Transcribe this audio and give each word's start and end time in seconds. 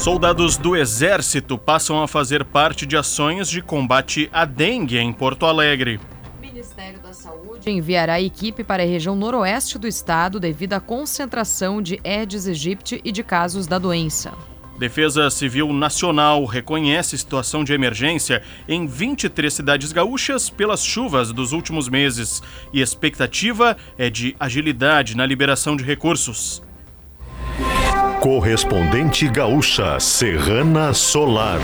Soldados 0.00 0.56
do 0.56 0.74
Exército 0.74 1.58
passam 1.58 2.02
a 2.02 2.08
fazer 2.08 2.42
parte 2.42 2.86
de 2.86 2.96
ações 2.96 3.50
de 3.50 3.60
combate 3.60 4.30
à 4.32 4.46
dengue 4.46 4.96
em 4.96 5.12
Porto 5.12 5.44
Alegre. 5.44 6.00
O 6.38 6.40
Ministério 6.40 6.98
da 7.00 7.12
Saúde 7.12 7.70
enviará 7.70 8.18
equipe 8.18 8.64
para 8.64 8.82
a 8.82 8.86
região 8.86 9.14
noroeste 9.14 9.78
do 9.78 9.86
estado 9.86 10.40
devido 10.40 10.72
à 10.72 10.80
concentração 10.80 11.82
de 11.82 12.00
Aedes 12.02 12.46
aegypti 12.48 12.98
e 13.04 13.12
de 13.12 13.22
casos 13.22 13.66
da 13.66 13.78
doença. 13.78 14.32
Defesa 14.78 15.28
Civil 15.28 15.70
Nacional 15.70 16.46
reconhece 16.46 17.18
situação 17.18 17.62
de 17.62 17.74
emergência 17.74 18.42
em 18.66 18.86
23 18.86 19.52
cidades 19.52 19.92
gaúchas 19.92 20.48
pelas 20.48 20.82
chuvas 20.82 21.30
dos 21.30 21.52
últimos 21.52 21.90
meses 21.90 22.42
e 22.72 22.80
expectativa 22.80 23.76
é 23.98 24.08
de 24.08 24.34
agilidade 24.40 25.14
na 25.14 25.26
liberação 25.26 25.76
de 25.76 25.84
recursos. 25.84 26.62
Correspondente 28.20 29.26
gaúcha 29.30 29.98
Serrana 29.98 30.92
Solar. 30.92 31.58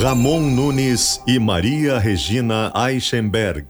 Ramon 0.00 0.38
Nunes 0.38 1.20
e 1.26 1.36
Maria 1.40 1.98
Regina 1.98 2.72
Eichenberg. 2.76 3.66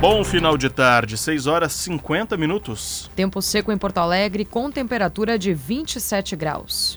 Bom 0.00 0.22
final 0.22 0.56
de 0.56 0.70
tarde, 0.70 1.18
6 1.18 1.48
horas 1.48 1.72
50 1.72 2.36
minutos. 2.36 3.10
Tempo 3.16 3.42
seco 3.42 3.72
em 3.72 3.76
Porto 3.76 3.98
Alegre 3.98 4.44
com 4.44 4.70
temperatura 4.70 5.36
de 5.36 5.52
27 5.52 6.36
graus. 6.36 6.96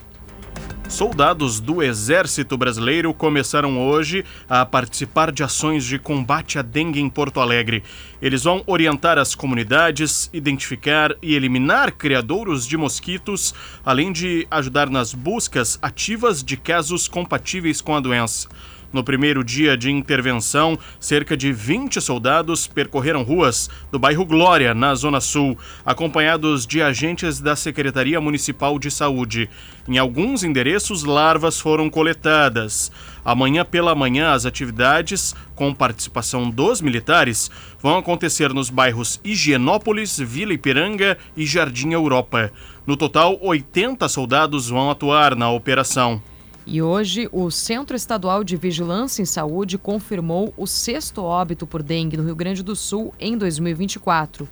Soldados 0.91 1.61
do 1.61 1.81
Exército 1.81 2.57
Brasileiro 2.57 3.13
começaram 3.13 3.79
hoje 3.81 4.25
a 4.49 4.65
participar 4.65 5.31
de 5.31 5.41
ações 5.41 5.85
de 5.85 5.97
combate 5.97 6.59
à 6.59 6.61
dengue 6.61 6.99
em 6.99 7.09
Porto 7.09 7.39
Alegre. 7.39 7.81
Eles 8.21 8.43
vão 8.43 8.61
orientar 8.67 9.17
as 9.17 9.33
comunidades, 9.33 10.29
identificar 10.33 11.15
e 11.21 11.33
eliminar 11.33 11.93
criadouros 11.93 12.67
de 12.67 12.75
mosquitos, 12.75 13.55
além 13.85 14.11
de 14.11 14.45
ajudar 14.51 14.89
nas 14.89 15.13
buscas 15.13 15.79
ativas 15.81 16.43
de 16.43 16.57
casos 16.57 17.07
compatíveis 17.07 17.79
com 17.79 17.95
a 17.95 18.01
doença. 18.01 18.49
No 18.93 19.05
primeiro 19.05 19.41
dia 19.41 19.77
de 19.77 19.89
intervenção, 19.89 20.77
cerca 20.99 21.37
de 21.37 21.53
20 21.53 22.01
soldados 22.01 22.67
percorreram 22.67 23.23
ruas 23.23 23.69
do 23.89 23.97
bairro 23.97 24.25
Glória, 24.25 24.73
na 24.73 24.93
Zona 24.95 25.21
Sul, 25.21 25.57
acompanhados 25.85 26.67
de 26.67 26.81
agentes 26.81 27.39
da 27.39 27.55
Secretaria 27.55 28.19
Municipal 28.19 28.77
de 28.77 28.91
Saúde. 28.91 29.49
Em 29.87 29.97
alguns 29.97 30.43
endereços, 30.43 31.03
larvas 31.03 31.57
foram 31.57 31.89
coletadas. 31.89 32.91
Amanhã 33.23 33.63
pela 33.63 33.95
manhã, 33.95 34.33
as 34.33 34.45
atividades, 34.45 35.33
com 35.55 35.73
participação 35.73 36.49
dos 36.49 36.81
militares, 36.81 37.49
vão 37.79 37.97
acontecer 37.97 38.53
nos 38.53 38.69
bairros 38.69 39.21
Higienópolis, 39.23 40.19
Vila 40.19 40.53
Ipiranga 40.53 41.17
e 41.37 41.45
Jardim 41.45 41.93
Europa. 41.93 42.51
No 42.85 42.97
total, 42.97 43.37
80 43.41 44.09
soldados 44.09 44.67
vão 44.67 44.91
atuar 44.91 45.33
na 45.33 45.49
operação. 45.49 46.21
E 46.65 46.79
hoje, 46.79 47.27
o 47.31 47.49
Centro 47.49 47.95
Estadual 47.95 48.43
de 48.43 48.55
Vigilância 48.55 49.21
em 49.21 49.25
Saúde 49.25 49.79
confirmou 49.79 50.53
o 50.55 50.67
sexto 50.67 51.23
óbito 51.23 51.65
por 51.65 51.81
dengue 51.81 52.17
no 52.17 52.23
Rio 52.23 52.35
Grande 52.35 52.61
do 52.61 52.75
Sul 52.75 53.13
em 53.19 53.35
2024. 53.35 54.47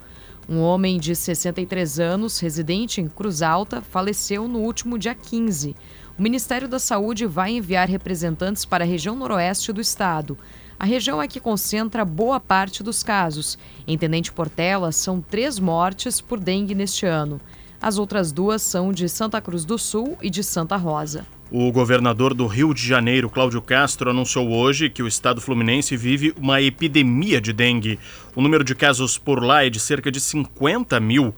Um 0.49 0.59
homem 0.61 0.99
de 0.99 1.15
63 1.15 1.99
anos, 1.99 2.39
residente 2.39 2.99
em 2.99 3.07
Cruz 3.07 3.43
Alta, 3.43 3.81
faleceu 3.81 4.47
no 4.47 4.59
último 4.59 4.97
dia 4.97 5.13
15. 5.13 5.75
O 6.17 6.21
Ministério 6.21 6.67
da 6.67 6.79
Saúde 6.79 7.27
vai 7.27 7.51
enviar 7.51 7.87
representantes 7.87 8.65
para 8.65 8.83
a 8.83 8.87
região 8.87 9.15
noroeste 9.15 9.71
do 9.71 9.79
estado. 9.79 10.35
A 10.79 10.85
região 10.85 11.21
é 11.21 11.27
que 11.27 11.39
concentra 11.39 12.03
boa 12.03 12.39
parte 12.39 12.81
dos 12.81 13.03
casos. 13.03 13.59
Em 13.85 13.95
Tenente 13.95 14.31
Portela, 14.31 14.91
são 14.91 15.21
três 15.21 15.59
mortes 15.59 16.19
por 16.19 16.39
dengue 16.39 16.73
neste 16.73 17.05
ano. 17.05 17.39
As 17.79 17.99
outras 17.99 18.31
duas 18.31 18.63
são 18.63 18.91
de 18.91 19.07
Santa 19.07 19.39
Cruz 19.39 19.63
do 19.63 19.77
Sul 19.77 20.17
e 20.19 20.31
de 20.31 20.43
Santa 20.43 20.75
Rosa. 20.75 21.25
O 21.51 21.71
governador 21.71 22.35
do 22.35 22.45
Rio 22.45 22.75
de 22.75 22.85
Janeiro, 22.85 23.27
Cláudio 23.27 23.59
Castro, 23.59 24.11
anunciou 24.11 24.51
hoje 24.51 24.87
que 24.87 25.01
o 25.01 25.07
estado 25.07 25.41
fluminense 25.41 25.97
vive 25.97 26.31
uma 26.39 26.61
epidemia 26.61 27.41
de 27.41 27.51
dengue. 27.51 27.97
O 28.35 28.41
número 28.41 28.63
de 28.63 28.75
casos 28.75 29.17
por 29.17 29.43
lá 29.43 29.65
é 29.65 29.69
de 29.69 29.79
cerca 29.79 30.11
de 30.11 30.19
50 30.19 30.99
mil. 30.99 31.33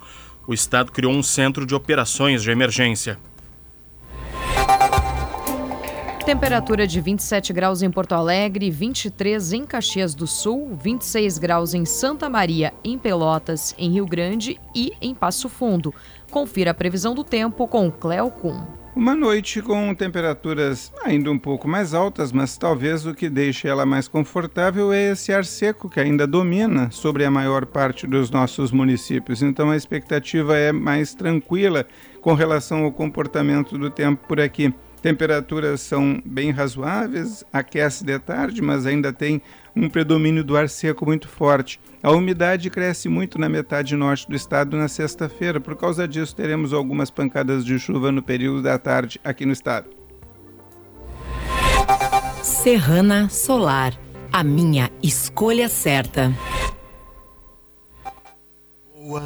O 0.46 0.54
estado 0.54 0.92
criou 0.92 1.14
um 1.14 1.24
centro 1.24 1.66
de 1.66 1.74
operações 1.74 2.44
de 2.44 2.52
emergência. 2.52 3.18
Temperatura 6.26 6.86
de 6.86 7.00
27 7.00 7.54
graus 7.54 7.82
em 7.82 7.90
Porto 7.90 8.12
Alegre, 8.14 8.70
23 8.70 9.54
em 9.54 9.66
Caxias 9.66 10.14
do 10.14 10.28
Sul, 10.28 10.78
26 10.84 11.38
graus 11.38 11.74
em 11.74 11.86
Santa 11.86 12.30
Maria, 12.30 12.74
em 12.84 12.98
Pelotas, 12.98 13.74
em 13.78 13.92
Rio 13.92 14.06
Grande 14.06 14.60
e 14.76 14.92
em 15.02 15.16
Passo 15.16 15.48
Fundo. 15.48 15.94
Confira 16.30 16.72
a 16.72 16.74
previsão 16.74 17.16
do 17.16 17.24
tempo 17.24 17.66
com 17.66 17.90
Cleo 17.90 18.30
Kuhn. 18.30 18.81
Uma 18.94 19.16
noite 19.16 19.62
com 19.62 19.96
temperaturas 19.96 20.92
ainda 21.06 21.32
um 21.32 21.40
pouco 21.40 21.66
mais 21.66 21.94
altas, 21.94 22.34
mas 22.34 22.58
talvez 22.58 23.06
o 23.06 23.14
que 23.14 23.30
deixe 23.30 23.66
ela 23.66 23.86
mais 23.86 24.06
confortável 24.06 24.92
é 24.92 25.12
esse 25.12 25.32
ar 25.32 25.46
seco 25.46 25.90
que 25.90 25.98
ainda 25.98 26.28
domina 26.28 26.92
sobre 26.92 27.24
a 27.24 27.32
maior 27.32 27.66
parte 27.66 28.06
dos 28.06 28.30
nossos 28.30 28.70
municípios. 28.70 29.42
Então 29.42 29.72
a 29.72 29.78
expectativa 29.78 30.58
é 30.58 30.74
mais 30.74 31.16
tranquila 31.16 31.88
com 32.20 32.34
relação 32.34 32.84
ao 32.84 32.92
comportamento 32.92 33.78
do 33.78 33.90
tempo 33.90 34.28
por 34.28 34.42
aqui. 34.42 34.74
Temperaturas 35.02 35.82
são 35.82 36.22
bem 36.24 36.52
razoáveis, 36.52 37.44
aquece 37.52 38.06
de 38.06 38.20
tarde, 38.20 38.62
mas 38.62 38.86
ainda 38.86 39.12
tem 39.12 39.42
um 39.76 39.90
predomínio 39.90 40.44
do 40.44 40.56
ar 40.56 40.70
seco 40.70 41.06
muito 41.06 41.28
forte. 41.28 41.80
A 42.04 42.12
umidade 42.12 42.70
cresce 42.70 43.10
muito 43.10 43.40
na 43.40 43.50
metade 43.50 43.96
norte 43.96 44.28
do 44.30 44.36
estado 44.36 44.78
na 44.78 44.88
sexta-feira. 44.88 45.60
Por 45.60 45.76
causa 45.76 46.08
disso, 46.08 46.36
teremos 46.36 46.72
algumas 46.72 47.10
pancadas 47.10 47.66
de 47.66 47.80
chuva 47.80 48.12
no 48.12 48.22
período 48.22 48.62
da 48.62 48.78
tarde 48.78 49.20
aqui 49.24 49.46
no 49.46 49.54
estado. 49.54 49.90
Serrana 52.44 53.28
Solar, 53.30 53.98
a 54.32 54.44
minha 54.44 54.92
escolha 55.02 55.68
certa. 55.68 56.32
Boa. 58.96 59.24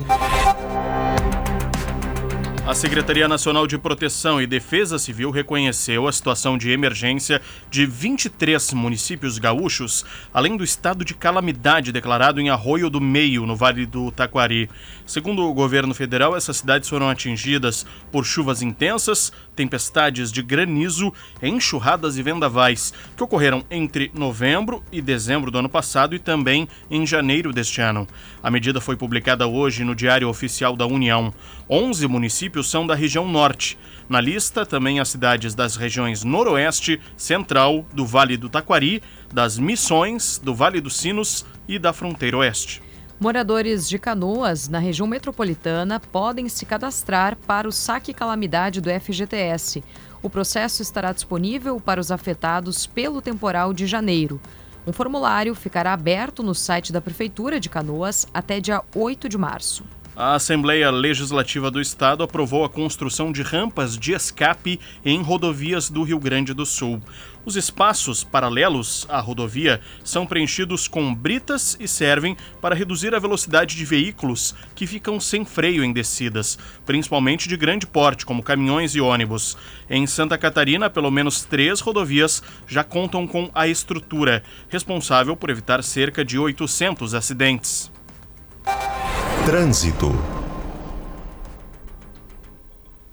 A 2.67 2.73
Secretaria 2.73 3.27
Nacional 3.27 3.67
de 3.67 3.77
Proteção 3.77 4.41
e 4.41 4.47
Defesa 4.47 4.97
Civil 4.97 5.29
reconheceu 5.29 6.07
a 6.07 6.11
situação 6.11 6.57
de 6.57 6.71
emergência 6.71 7.39
de 7.69 7.85
23 7.85 8.73
municípios 8.73 9.37
gaúchos, 9.37 10.03
além 10.33 10.57
do 10.57 10.63
estado 10.63 11.05
de 11.05 11.13
calamidade 11.13 11.91
declarado 11.91 12.41
em 12.41 12.49
Arroio 12.49 12.89
do 12.89 12.99
Meio, 12.99 13.45
no 13.45 13.55
Vale 13.55 13.85
do 13.85 14.09
Taquari. 14.09 14.67
Segundo 15.05 15.43
o 15.43 15.53
governo 15.53 15.93
federal, 15.93 16.35
essas 16.35 16.57
cidades 16.57 16.89
foram 16.89 17.07
atingidas 17.07 17.85
por 18.11 18.25
chuvas 18.25 18.63
intensas, 18.63 19.31
tempestades 19.55 20.31
de 20.31 20.41
granizo, 20.41 21.13
enxurradas 21.41 22.17
e 22.17 22.23
vendavais, 22.23 22.93
que 23.15 23.23
ocorreram 23.23 23.63
entre 23.71 24.11
novembro 24.13 24.83
e 24.91 25.01
dezembro 25.01 25.49
do 25.49 25.57
ano 25.57 25.69
passado 25.69 26.13
e 26.13 26.19
também 26.19 26.67
em 26.91 27.05
janeiro 27.05 27.53
deste 27.53 27.81
ano. 27.81 28.07
A 28.43 28.51
medida 28.51 28.81
foi 28.81 28.95
publicada 28.95 29.47
hoje 29.47 29.83
no 29.83 29.95
Diário 29.95 30.29
Oficial 30.29 30.75
da 30.75 30.85
União. 30.85 31.33
11 31.69 32.07
municípios 32.07 32.69
são 32.69 32.85
da 32.85 32.93
região 32.93 33.27
norte. 33.27 33.77
Na 34.07 34.21
lista, 34.21 34.65
também 34.65 34.99
as 34.99 35.09
cidades 35.09 35.55
das 35.55 35.75
regiões 35.75 36.23
Noroeste, 36.23 36.99
Central, 37.17 37.85
do 37.93 38.05
Vale 38.05 38.37
do 38.37 38.49
Taquari, 38.49 39.01
das 39.33 39.57
Missões, 39.57 40.39
do 40.43 40.53
Vale 40.53 40.79
dos 40.79 40.97
Sinos 40.97 41.45
e 41.67 41.79
da 41.79 41.91
Fronteira 41.91 42.37
Oeste. 42.37 42.81
Moradores 43.17 43.87
de 43.87 43.97
Canoas, 43.97 44.67
na 44.67 44.77
região 44.77 45.07
metropolitana, 45.07 46.01
podem 46.01 46.49
se 46.49 46.65
cadastrar 46.65 47.37
para 47.37 47.65
o 47.65 47.71
saque 47.71 48.13
calamidade 48.13 48.81
do 48.81 48.89
FGTS. 48.89 49.81
O 50.21 50.29
processo 50.29 50.81
estará 50.81 51.13
disponível 51.13 51.79
para 51.79 52.01
os 52.01 52.11
afetados 52.11 52.85
pelo 52.85 53.21
temporal 53.21 53.71
de 53.73 53.87
janeiro. 53.87 54.39
Um 54.85 54.91
formulário 54.91 55.55
ficará 55.55 55.93
aberto 55.93 56.43
no 56.43 56.53
site 56.53 56.91
da 56.91 56.99
Prefeitura 56.99 57.57
de 57.57 57.69
Canoas 57.69 58.27
até 58.33 58.59
dia 58.59 58.83
8 58.93 59.29
de 59.29 59.37
março. 59.37 59.85
A 60.17 60.35
Assembleia 60.35 60.89
Legislativa 60.91 61.69
do 61.69 61.81
Estado 61.81 62.23
aprovou 62.23 62.63
a 62.63 62.69
construção 62.69 63.33
de 63.33 63.41
rampas 63.41 63.97
de 63.97 64.13
escape 64.13 64.79
em 65.03 65.21
rodovias 65.21 65.89
do 65.89 66.03
Rio 66.03 66.17
Grande 66.17 66.53
do 66.53 66.65
Sul. 66.65 67.01
Os 67.43 67.57
espaços 67.57 68.23
paralelos 68.23 69.05
à 69.09 69.19
rodovia 69.19 69.81
são 70.05 70.25
preenchidos 70.25 70.87
com 70.87 71.13
britas 71.13 71.75
e 71.81 71.85
servem 71.85 72.37
para 72.61 72.73
reduzir 72.73 73.13
a 73.13 73.19
velocidade 73.19 73.75
de 73.75 73.83
veículos 73.83 74.55
que 74.73 74.87
ficam 74.87 75.19
sem 75.19 75.43
freio 75.43 75.83
em 75.83 75.91
descidas, 75.91 76.57
principalmente 76.85 77.49
de 77.49 77.57
grande 77.57 77.85
porte, 77.85 78.25
como 78.25 78.41
caminhões 78.41 78.95
e 78.95 79.01
ônibus. 79.01 79.57
Em 79.89 80.07
Santa 80.07 80.37
Catarina, 80.37 80.89
pelo 80.89 81.11
menos 81.11 81.43
três 81.43 81.81
rodovias 81.81 82.41
já 82.65 82.85
contam 82.85 83.27
com 83.27 83.51
a 83.53 83.67
estrutura, 83.67 84.41
responsável 84.69 85.35
por 85.35 85.49
evitar 85.49 85.83
cerca 85.83 86.23
de 86.23 86.39
800 86.39 87.13
acidentes. 87.13 87.91
Trânsito. 89.45 90.07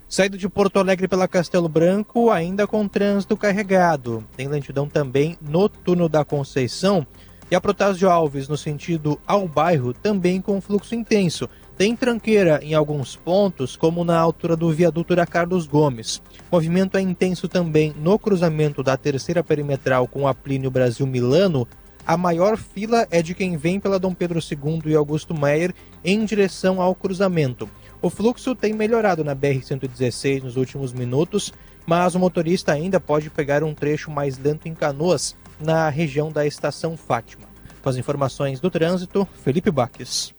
Saída 0.09 0.39
de 0.39 0.49
Porto 0.49 0.79
Alegre 0.79 1.07
pela 1.07 1.29
Castelo 1.29 1.69
Branco, 1.69 2.31
ainda 2.31 2.67
com 2.67 2.89
trânsito 2.89 3.37
carregado. 3.37 4.25
Tem 4.35 4.49
lentidão 4.49 4.89
também 4.89 5.37
no 5.43 5.69
túnel 5.69 6.09
da 6.09 6.25
Conceição. 6.25 7.07
E 7.51 7.55
a 7.55 7.61
Protásio 7.61 8.09
Alves, 8.09 8.49
no 8.49 8.57
sentido 8.57 9.21
ao 9.27 9.47
bairro, 9.47 9.93
também 9.93 10.41
com 10.41 10.59
fluxo 10.59 10.95
intenso. 10.95 11.47
Tem 11.77 11.95
tranqueira 11.95 12.61
em 12.63 12.73
alguns 12.73 13.15
pontos, 13.15 13.77
como 13.77 14.03
na 14.03 14.19
altura 14.19 14.57
do 14.57 14.71
viaduto 14.71 15.15
da 15.15 15.27
Carlos 15.27 15.67
Gomes. 15.67 16.23
Movimento 16.51 16.97
é 16.97 17.03
intenso 17.03 17.47
também 17.47 17.93
no 17.99 18.19
cruzamento 18.19 18.83
da 18.83 18.97
terceira 18.97 19.45
perimetral 19.45 20.09
com 20.09 20.27
a 20.27 20.33
Plínio 20.33 20.71
Brasil 20.71 21.07
Milano. 21.07 21.69
A 22.07 22.17
maior 22.17 22.57
fila 22.57 23.07
é 23.11 23.23
de 23.23 23.35
quem 23.35 23.57
vem 23.57 23.79
pela 23.79 23.99
Dom 23.99 24.13
Pedro 24.13 24.41
II 24.41 24.83
e 24.87 24.95
Augusto 24.95 25.33
Meyer 25.33 25.73
em 26.05 26.25
direção 26.25 26.83
ao 26.83 26.95
cruzamento. 26.95 27.69
O 28.01 28.11
fluxo 28.11 28.55
tem 28.57 28.73
melhorado 28.73 29.23
na 29.23 29.37
BR-116 29.37 30.43
nos 30.43 30.57
últimos 30.57 30.93
minutos, 30.93 31.53
mas 31.87 32.17
o 32.17 32.19
motorista 32.19 32.73
ainda 32.73 32.99
pode 32.99 33.31
pegar 33.31 33.63
um 33.63 33.73
trecho 33.73 34.11
mais 34.11 34.37
lento 34.37 34.69
em 34.69 34.75
Canoas, 34.75 35.37
na 35.61 35.89
região 35.89 36.33
da 36.33 36.45
Estação 36.45 36.97
Fátima. 36.97 37.47
Com 37.81 37.89
as 37.89 37.97
informações 37.97 38.59
do 38.59 38.69
trânsito, 38.69 39.27
Felipe 39.45 39.71
Baques. 39.71 40.35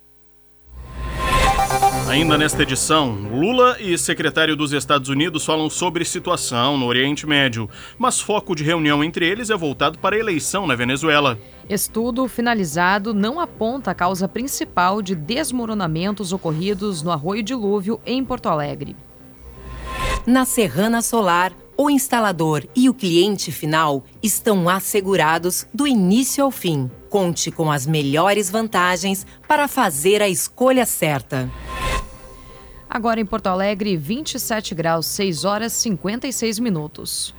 Ainda 2.08 2.38
nesta 2.38 2.62
edição, 2.62 3.12
Lula 3.12 3.78
e 3.80 3.98
secretário 3.98 4.56
dos 4.56 4.72
Estados 4.72 5.10
Unidos 5.10 5.44
falam 5.44 5.70
sobre 5.70 6.06
situação 6.06 6.78
no 6.78 6.86
Oriente 6.86 7.26
Médio, 7.26 7.70
mas 7.98 8.22
foco 8.22 8.56
de 8.56 8.64
reunião 8.64 9.04
entre 9.04 9.28
eles 9.28 9.50
é 9.50 9.58
voltado 9.58 9.98
para 9.98 10.16
a 10.16 10.20
eleição 10.20 10.68
na 10.68 10.76
Venezuela. 10.76 11.40
Estudo 11.68 12.28
finalizado 12.28 13.14
não 13.14 13.40
aponta 13.40 13.92
a 13.92 13.96
causa 13.96 14.28
principal 14.28 15.02
de 15.02 15.16
desmoronamentos 15.16 16.34
ocorridos 16.34 17.02
no 17.02 17.12
Arroio 17.12 17.42
Dilúvio 17.42 18.00
em 18.06 18.24
Porto 18.24 18.48
Alegre. 18.48 18.96
Na 20.26 20.46
Serrana 20.46 21.02
Solar, 21.02 21.52
o 21.78 21.90
instalador 21.90 22.68
e 22.76 22.90
o 22.90 22.94
cliente 22.94 23.52
final 23.52 24.04
estão 24.22 24.70
assegurados 24.70 25.66
do 25.74 25.88
início 25.88 26.44
ao 26.44 26.52
fim. 26.52 26.90
Conte 27.10 27.52
com 27.52 27.72
as 27.72 27.86
melhores 27.86 28.50
vantagens 28.50 29.26
para 29.48 29.68
fazer 29.68 30.22
a 30.22 30.30
escolha 30.30 30.86
certa. 30.86 31.50
Agora 32.90 33.20
em 33.20 33.26
Porto 33.26 33.48
Alegre, 33.48 33.98
27 33.98 34.76
graus, 34.76 35.08
6 35.08 35.46
horas 35.46 35.74
56 35.74 36.60
minutos. 36.60 37.34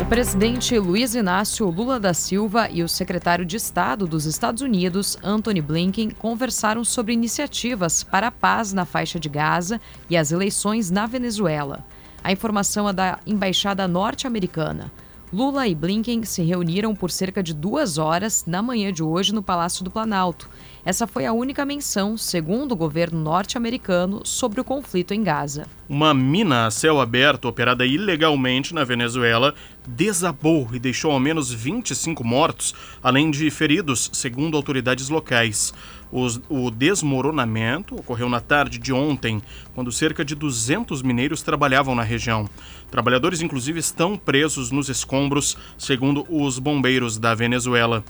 O 0.00 0.04
presidente 0.06 0.78
Luiz 0.78 1.14
Inácio 1.14 1.66
Lula 1.70 1.98
da 1.98 2.12
Silva 2.12 2.68
e 2.70 2.82
o 2.82 2.88
secretário 2.88 3.46
de 3.46 3.56
Estado 3.56 4.06
dos 4.06 4.26
Estados 4.26 4.60
Unidos, 4.60 5.16
Anthony 5.22 5.62
Blinken, 5.62 6.10
conversaram 6.10 6.84
sobre 6.84 7.14
iniciativas 7.14 8.04
para 8.04 8.26
a 8.26 8.30
paz 8.30 8.74
na 8.74 8.84
faixa 8.84 9.18
de 9.18 9.30
Gaza 9.30 9.80
e 10.10 10.16
as 10.16 10.30
eleições 10.30 10.90
na 10.90 11.06
Venezuela. 11.06 11.86
A 12.24 12.32
informação 12.32 12.88
é 12.88 12.92
da 12.94 13.18
embaixada 13.26 13.86
norte-americana. 13.86 14.90
Lula 15.30 15.68
e 15.68 15.74
Blinken 15.74 16.24
se 16.24 16.42
reuniram 16.42 16.94
por 16.94 17.10
cerca 17.10 17.42
de 17.42 17.52
duas 17.52 17.98
horas 17.98 18.44
na 18.46 18.62
manhã 18.62 18.90
de 18.90 19.02
hoje 19.02 19.34
no 19.34 19.42
Palácio 19.42 19.84
do 19.84 19.90
Planalto. 19.90 20.48
Essa 20.86 21.06
foi 21.06 21.26
a 21.26 21.34
única 21.34 21.66
menção, 21.66 22.16
segundo 22.16 22.72
o 22.72 22.76
governo 22.76 23.20
norte-americano, 23.20 24.22
sobre 24.24 24.58
o 24.58 24.64
conflito 24.64 25.12
em 25.12 25.22
Gaza. 25.22 25.66
Uma 25.86 26.14
mina 26.14 26.66
a 26.66 26.70
céu 26.70 26.98
aberto 26.98 27.46
operada 27.46 27.84
ilegalmente 27.84 28.72
na 28.72 28.84
Venezuela 28.84 29.54
desabou 29.86 30.68
e 30.72 30.78
deixou 30.78 31.10
ao 31.12 31.20
menos 31.20 31.52
25 31.52 32.24
mortos, 32.24 32.74
além 33.02 33.30
de 33.30 33.50
feridos, 33.50 34.10
segundo 34.12 34.56
autoridades 34.56 35.08
locais. 35.08 35.72
Os, 36.10 36.40
o 36.48 36.70
desmoronamento 36.70 37.96
ocorreu 37.96 38.28
na 38.28 38.40
tarde 38.40 38.78
de 38.78 38.92
ontem, 38.92 39.42
quando 39.74 39.90
cerca 39.90 40.24
de 40.24 40.34
200 40.34 41.02
mineiros 41.02 41.42
trabalhavam 41.42 41.94
na 41.94 42.02
região. 42.02 42.48
Trabalhadores, 42.90 43.42
inclusive, 43.42 43.80
estão 43.80 44.16
presos 44.16 44.70
nos 44.70 44.88
escombros, 44.88 45.56
segundo 45.76 46.24
os 46.28 46.58
bombeiros 46.58 47.18
da 47.18 47.34
Venezuela. 47.34 48.04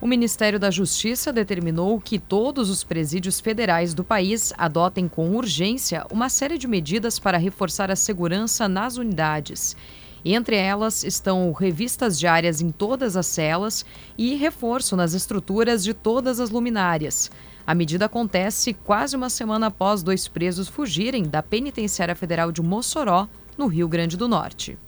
O 0.00 0.06
Ministério 0.06 0.58
da 0.58 0.70
Justiça 0.70 1.32
determinou 1.32 1.98
que 2.00 2.18
todos 2.18 2.68
os 2.68 2.84
presídios 2.84 3.40
federais 3.40 3.94
do 3.94 4.04
país 4.04 4.52
adotem 4.58 5.08
com 5.08 5.34
urgência 5.34 6.04
uma 6.10 6.28
série 6.28 6.58
de 6.58 6.66
medidas 6.66 7.18
para 7.18 7.38
reforçar 7.38 7.90
a 7.90 7.96
segurança 7.96 8.68
nas 8.68 8.96
unidades. 8.96 9.76
Entre 10.24 10.56
elas 10.56 11.04
estão 11.04 11.52
revistas 11.52 12.18
diárias 12.18 12.60
em 12.62 12.70
todas 12.70 13.16
as 13.16 13.26
celas 13.26 13.84
e 14.16 14.34
reforço 14.36 14.96
nas 14.96 15.12
estruturas 15.12 15.84
de 15.84 15.92
todas 15.92 16.40
as 16.40 16.48
luminárias. 16.48 17.30
A 17.66 17.74
medida 17.74 18.06
acontece 18.06 18.72
quase 18.72 19.16
uma 19.16 19.28
semana 19.28 19.66
após 19.66 20.02
dois 20.02 20.26
presos 20.26 20.68
fugirem 20.68 21.24
da 21.24 21.42
Penitenciária 21.42 22.14
Federal 22.14 22.50
de 22.50 22.62
Mossoró, 22.62 23.28
no 23.56 23.66
Rio 23.66 23.86
Grande 23.86 24.16
do 24.16 24.26
Norte. 24.26 24.78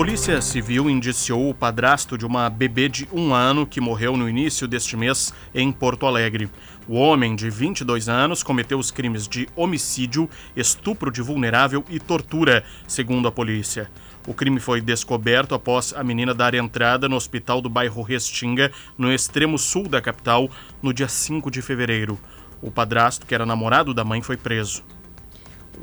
Polícia 0.00 0.40
Civil 0.40 0.88
indiciou 0.88 1.50
o 1.50 1.54
padrasto 1.54 2.16
de 2.16 2.24
uma 2.24 2.48
bebê 2.48 2.88
de 2.88 3.06
um 3.12 3.34
ano 3.34 3.66
que 3.66 3.82
morreu 3.82 4.16
no 4.16 4.30
início 4.30 4.66
deste 4.66 4.96
mês 4.96 5.30
em 5.54 5.70
Porto 5.70 6.06
Alegre. 6.06 6.48
O 6.88 6.94
homem, 6.94 7.36
de 7.36 7.50
22 7.50 8.08
anos, 8.08 8.42
cometeu 8.42 8.78
os 8.78 8.90
crimes 8.90 9.28
de 9.28 9.46
homicídio, 9.54 10.26
estupro 10.56 11.12
de 11.12 11.20
vulnerável 11.20 11.84
e 11.90 12.00
tortura, 12.00 12.64
segundo 12.88 13.28
a 13.28 13.30
polícia. 13.30 13.90
O 14.26 14.32
crime 14.32 14.58
foi 14.58 14.80
descoberto 14.80 15.54
após 15.54 15.92
a 15.92 16.02
menina 16.02 16.32
dar 16.32 16.54
entrada 16.54 17.06
no 17.06 17.16
hospital 17.16 17.60
do 17.60 17.68
bairro 17.68 18.00
Restinga, 18.00 18.72
no 18.96 19.12
extremo 19.12 19.58
sul 19.58 19.86
da 19.86 20.00
capital, 20.00 20.48
no 20.82 20.94
dia 20.94 21.08
5 21.08 21.50
de 21.50 21.60
fevereiro. 21.60 22.18
O 22.62 22.70
padrasto, 22.70 23.26
que 23.26 23.34
era 23.34 23.44
namorado 23.44 23.92
da 23.92 24.02
mãe, 24.02 24.22
foi 24.22 24.38
preso. 24.38 24.82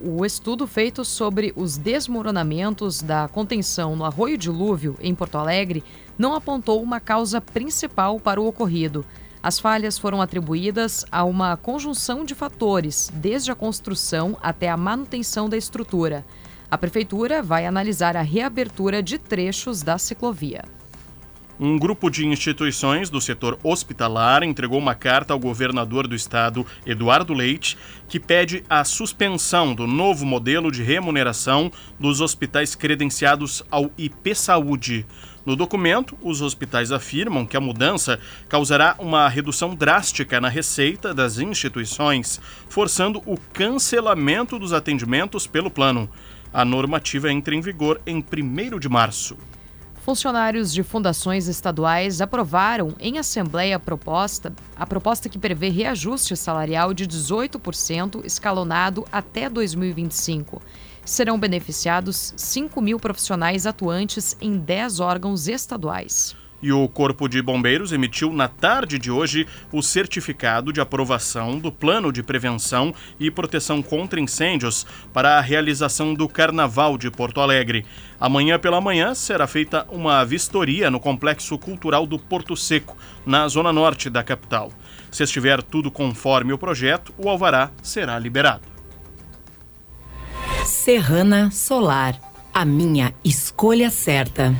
O 0.03 0.23
estudo 0.25 0.67
feito 0.67 1.03
sobre 1.03 1.51
os 1.55 1.77
desmoronamentos 1.77 3.01
da 3.01 3.27
contenção 3.27 3.95
no 3.95 4.05
Arroio 4.05 4.37
Dilúvio, 4.37 4.95
em 5.01 5.15
Porto 5.15 5.37
Alegre, 5.37 5.83
não 6.17 6.35
apontou 6.35 6.83
uma 6.83 6.99
causa 6.99 7.41
principal 7.41 8.19
para 8.19 8.39
o 8.39 8.47
ocorrido. 8.47 9.03
As 9.41 9.59
falhas 9.59 9.97
foram 9.97 10.21
atribuídas 10.21 11.05
a 11.11 11.23
uma 11.23 11.57
conjunção 11.57 12.23
de 12.25 12.35
fatores, 12.35 13.11
desde 13.13 13.51
a 13.51 13.55
construção 13.55 14.37
até 14.41 14.69
a 14.69 14.77
manutenção 14.77 15.49
da 15.49 15.57
estrutura. 15.57 16.25
A 16.69 16.77
Prefeitura 16.77 17.41
vai 17.41 17.65
analisar 17.65 18.17
a 18.17 18.21
reabertura 18.21 19.01
de 19.01 19.17
trechos 19.17 19.81
da 19.81 19.97
ciclovia. 19.97 20.65
Um 21.59 21.75
grupo 21.75 22.11
de 22.11 22.23
instituições 22.23 23.09
do 23.09 23.19
setor 23.19 23.57
hospitalar 23.63 24.43
entregou 24.43 24.77
uma 24.77 24.93
carta 24.93 25.33
ao 25.33 25.39
governador 25.39 26.07
do 26.07 26.13
estado, 26.13 26.63
Eduardo 26.85 27.33
Leite, 27.33 27.75
que 28.07 28.19
pede 28.19 28.63
a 28.69 28.83
suspensão 28.83 29.73
do 29.73 29.87
novo 29.87 30.23
modelo 30.23 30.71
de 30.71 30.83
remuneração 30.83 31.71
dos 31.99 32.21
hospitais 32.21 32.75
credenciados 32.75 33.63
ao 33.71 33.89
IP 33.97 34.35
Saúde. 34.35 35.03
No 35.43 35.55
documento, 35.55 36.15
os 36.21 36.43
hospitais 36.43 36.91
afirmam 36.91 37.43
que 37.43 37.57
a 37.57 37.61
mudança 37.61 38.19
causará 38.47 38.95
uma 38.99 39.27
redução 39.27 39.73
drástica 39.73 40.39
na 40.39 40.49
receita 40.49 41.11
das 41.11 41.39
instituições, 41.39 42.39
forçando 42.69 43.19
o 43.25 43.35
cancelamento 43.51 44.59
dos 44.59 44.73
atendimentos 44.73 45.47
pelo 45.47 45.71
plano. 45.71 46.07
A 46.53 46.63
normativa 46.63 47.31
entra 47.31 47.55
em 47.55 47.61
vigor 47.61 47.99
em 48.05 48.17
1 48.17 48.77
de 48.77 48.87
março. 48.87 49.35
Funcionários 50.07 50.71
de 50.71 50.83
fundações 50.83 51.49
estaduais 51.49 52.21
aprovaram 52.21 52.95
em 52.97 53.17
assembleia 53.17 53.75
a 53.75 53.79
proposta, 53.79 54.53
a 54.73 54.87
proposta 54.87 55.27
que 55.27 55.37
prevê 55.37 55.67
reajuste 55.67 56.33
salarial 56.37 56.93
de 56.93 57.05
18% 57.05 58.23
escalonado 58.23 59.05
até 59.11 59.49
2025. 59.49 60.61
Serão 61.03 61.37
beneficiados 61.37 62.33
5 62.37 62.81
mil 62.81 63.01
profissionais 63.01 63.67
atuantes 63.67 64.37
em 64.39 64.57
10 64.57 65.01
órgãos 65.01 65.49
estaduais. 65.49 66.37
E 66.61 66.71
o 66.71 66.87
Corpo 66.87 67.27
de 67.27 67.39
Bombeiros 67.39 67.91
emitiu 67.91 68.33
na 68.33 68.47
tarde 68.47 68.97
de 68.97 69.11
hoje 69.11 69.45
o 69.71 69.83
certificado 69.83 70.73
de 70.73 70.81
aprovação 70.81 71.59
do 71.59 71.71
Plano 71.71 72.11
de 72.11 72.23
Prevenção 72.23 72.93
e 73.19 73.29
Proteção 73.29 73.83
contra 73.83 74.19
Incêndios 74.19 74.85
para 75.13 75.37
a 75.37 75.41
realização 75.41 76.15
do 76.15 76.27
Carnaval 76.27 76.97
de 76.97 77.11
Porto 77.11 77.41
Alegre. 77.41 77.85
Amanhã 78.19 78.57
pela 78.57 78.81
manhã 78.81 79.13
será 79.13 79.45
feita 79.45 79.85
uma 79.91 80.25
vistoria 80.25 80.89
no 80.89 80.99
Complexo 80.99 81.57
Cultural 81.59 82.07
do 82.07 82.17
Porto 82.17 82.57
Seco, 82.57 82.97
na 83.23 83.47
zona 83.47 83.71
norte 83.71 84.09
da 84.09 84.23
capital. 84.23 84.71
Se 85.11 85.23
estiver 85.23 85.61
tudo 85.61 85.91
conforme 85.91 86.53
o 86.53 86.57
projeto, 86.57 87.13
o 87.19 87.29
alvará 87.29 87.69
será 87.83 88.17
liberado. 88.17 88.63
Serrana 90.65 91.51
Solar, 91.51 92.19
a 92.51 92.65
minha 92.65 93.13
escolha 93.23 93.91
certa. 93.91 94.55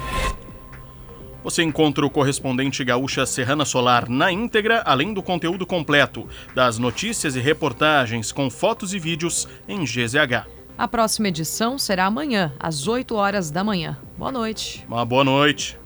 Você 1.48 1.63
encontra 1.63 2.06
o 2.06 2.10
correspondente 2.10 2.84
gaúcha 2.84 3.25
Serrana 3.25 3.63
Solar 3.63 4.10
na 4.10 4.30
íntegra, 4.30 4.84
além 4.86 5.13
do 5.13 5.24
conteúdo 5.24 5.66
completo 5.66 6.27
das 6.54 6.77
notícias 6.77 7.38
e 7.38 7.39
reportagens 7.39 8.34
com 8.34 8.50
fotos 8.50 8.94
e 8.94 9.00
vídeos 9.00 9.48
em 9.66 9.86
GZH. 9.86 10.46
A 10.77 10.88
próxima 10.89 11.30
edição 11.30 11.77
será 11.77 12.06
amanhã, 12.06 12.51
às 12.60 12.86
8 12.86 13.16
horas 13.16 13.50
da 13.50 13.63
manhã. 13.63 13.98
Boa 14.18 14.30
noite. 14.30 14.84
Uma 14.89 15.06
boa 15.06 15.24
noite. 15.24 15.80